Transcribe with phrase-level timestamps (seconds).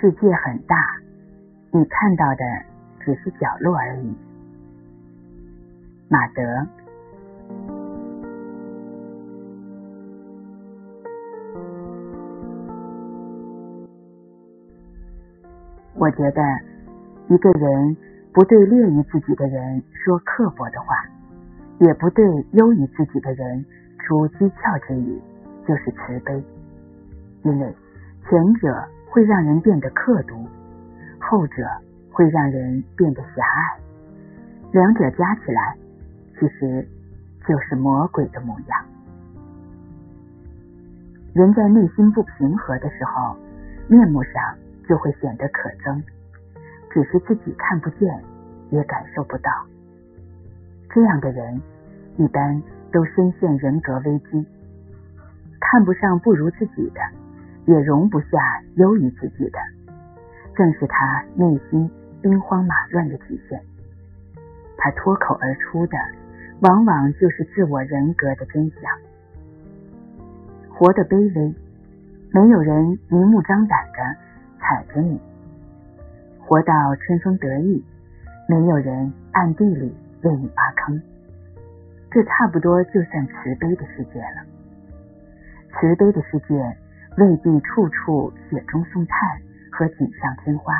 [0.00, 0.76] 世界很大，
[1.72, 2.42] 你看到的
[3.00, 4.14] 只是角落而已。
[6.08, 6.42] 马德，
[15.96, 16.42] 我觉得
[17.28, 17.96] 一个人
[18.32, 20.94] 不对劣于自己的人说刻薄的话，
[21.78, 23.64] 也不对优于自己的人
[23.98, 25.20] 出讥诮之语，
[25.66, 26.42] 就是慈悲，
[27.42, 27.74] 因为
[28.28, 28.88] 前者。
[29.12, 30.46] 会让人变得刻毒，
[31.18, 31.66] 后者
[32.12, 33.76] 会让人变得狭隘，
[34.70, 35.76] 两者加起来，
[36.38, 36.86] 其实
[37.44, 38.84] 就是魔鬼的模样。
[41.34, 43.36] 人在内心不平和的时候，
[43.88, 44.32] 面目上
[44.88, 46.00] 就会显得可憎，
[46.90, 48.22] 只是自己看不见，
[48.70, 49.50] 也感受不到。
[50.90, 51.60] 这样的人
[52.16, 54.46] 一般都深陷人格危机，
[55.60, 57.00] 看不上不如自己的。
[57.66, 58.38] 也容不下
[58.76, 59.58] 优于自己的，
[60.56, 61.88] 正是他内心
[62.20, 63.60] 兵荒马乱的体现。
[64.76, 65.96] 他脱口而出的，
[66.62, 68.82] 往往就是自我人格的真相。
[70.70, 71.54] 活得卑微，
[72.32, 74.16] 没有人明目张胆的
[74.58, 75.16] 踩着你；
[76.50, 77.80] 活到春风得意，
[78.48, 81.00] 没有人暗地里为你挖坑。
[82.10, 84.42] 这差不多就算慈悲的世界了。
[85.70, 86.76] 慈悲的世界。
[87.16, 89.18] 未必处处雪中送炭
[89.72, 90.72] 和锦上添花，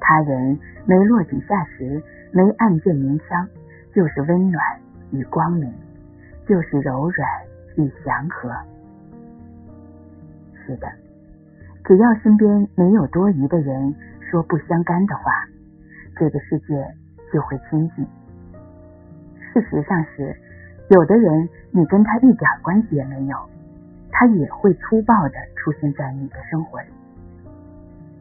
[0.00, 3.46] 他人没落井下石，没暗箭明枪，
[3.94, 4.64] 就是温暖
[5.12, 5.70] 与光明，
[6.48, 7.28] 就是柔软
[7.76, 8.50] 与祥和。
[10.64, 10.88] 是的，
[11.84, 13.94] 只要身边没有多余的人
[14.30, 15.32] 说不相干的话，
[16.16, 16.86] 这个世界
[17.32, 18.06] 就会清静。
[19.52, 20.36] 事实上是，
[20.88, 23.36] 有的人你跟他一点关系也没有。
[24.12, 26.88] 他也会粗暴的出现在你的生活里，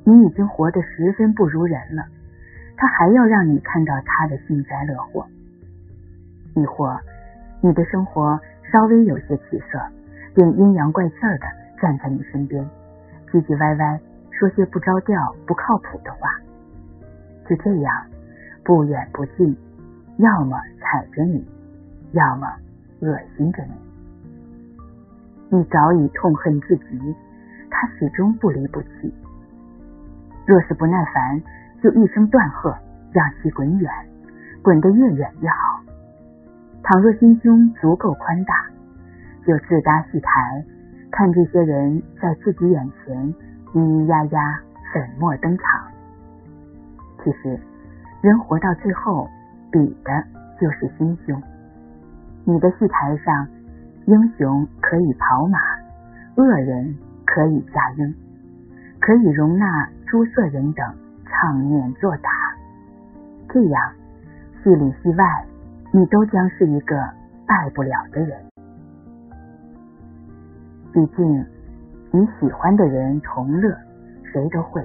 [0.05, 2.05] 你已经活得十分不如人了，
[2.77, 5.25] 他还要让你看到他的幸灾乐祸；
[6.55, 6.97] 亦或
[7.59, 8.39] 你的生活
[8.71, 9.81] 稍微有些起色，
[10.33, 11.47] 便阴阳怪气的
[11.81, 12.63] 站在你身边，
[13.29, 13.99] 唧唧歪歪
[14.39, 16.29] 说些不着调、不靠谱的话，
[17.45, 17.93] 就这样
[18.63, 19.53] 不远不近，
[20.15, 21.45] 要么踩着你，
[22.13, 22.47] 要么
[23.01, 23.73] 恶心着你。
[25.49, 27.15] 你早已痛恨至极，
[27.69, 29.13] 他始终不离不弃。
[30.45, 31.41] 若是不耐烦，
[31.83, 32.73] 就一声断喝，
[33.11, 33.91] 让其滚远，
[34.63, 35.81] 滚得越远越好。
[36.81, 38.65] 倘若心胸足够宽大，
[39.45, 40.63] 就自搭戏台，
[41.11, 43.35] 看这些人在自己眼前
[43.73, 44.59] 咿咿呀呀
[44.93, 45.65] 粉墨登场。
[47.23, 47.59] 其实，
[48.21, 49.27] 人活到最后，
[49.71, 50.23] 比的
[50.59, 51.41] 就是心胸。
[52.45, 53.47] 你的戏台上。
[54.05, 55.59] 英雄可以跑马，
[56.35, 56.97] 恶人
[57.27, 58.15] 可以驾鹰，
[58.99, 60.83] 可以容纳诸色人等
[61.27, 62.29] 唱念作打。
[63.49, 63.91] 这样，
[64.63, 65.45] 戏里戏外，
[65.91, 66.95] 你都将是一个
[67.45, 68.35] 败不了的人。
[70.91, 71.45] 毕竟，
[72.13, 73.75] 与喜欢的人同乐，
[74.31, 74.81] 谁都会；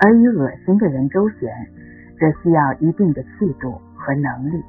[0.00, 1.50] 而与恶心的人周旋，
[2.18, 4.62] 则需要一定的气度和能力。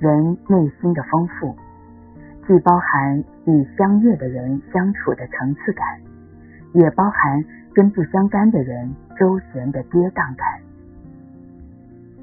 [0.00, 1.54] 人内心的丰富。
[2.46, 5.86] 既包含与相悦的人相处的层次感，
[6.72, 7.44] 也包含
[7.74, 10.48] 跟不相干的人周旋的跌宕感。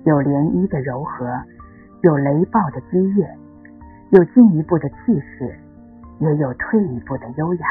[0.03, 1.39] 有涟漪的柔和，
[2.01, 3.29] 有雷暴的激越，
[4.09, 5.55] 有进一步的气势，
[6.19, 7.67] 也有退一步的优雅。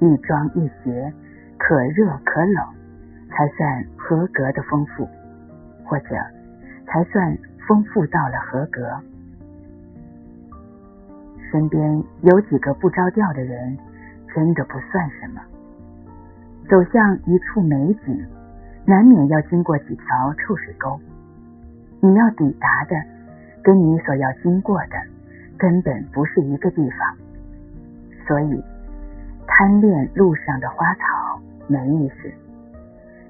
[0.00, 1.12] 一庄一谐，
[1.58, 2.64] 可热可冷，
[3.28, 5.06] 才算合格的丰富，
[5.84, 6.16] 或者
[6.86, 7.36] 才算
[7.68, 8.96] 丰富到了合格。
[11.50, 13.76] 身边有几个不着调的人，
[14.34, 15.40] 真的不算什么。
[16.68, 18.26] 走向一处美景，
[18.86, 20.98] 难免要经过几条臭水沟。
[22.00, 22.96] 你要抵达的，
[23.62, 24.96] 跟你所要经过的，
[25.60, 27.16] 根本不是一个地方。
[28.26, 28.60] 所以，
[29.46, 32.28] 贪恋路上的花草没意思，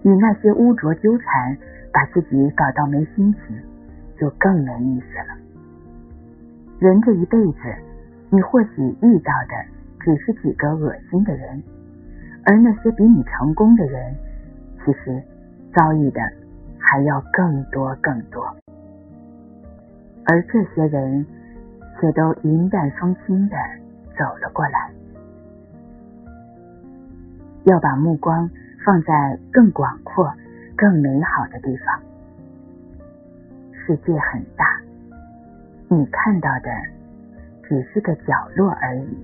[0.08, 1.58] 与那些污浊纠缠，
[1.92, 3.56] 把自己搞到没心情，
[4.18, 5.36] 就更没意思了。
[6.78, 7.58] 人这一辈子。
[8.32, 9.56] 你或许遇到的
[9.98, 11.60] 只是几个恶心的人，
[12.44, 14.14] 而那些比你成功的人，
[14.84, 15.20] 其实
[15.74, 16.20] 遭遇的
[16.78, 18.46] 还要更多更多。
[20.26, 21.26] 而这些人
[22.00, 23.56] 却都云淡风轻的
[24.18, 24.90] 走了过来。
[27.64, 28.50] 要把目光
[28.84, 30.32] 放在更广阔
[30.74, 32.00] 更美好的地方。
[33.72, 34.80] 世界很大
[35.88, 36.70] 你看到的
[37.62, 39.18] 只是个角落而已。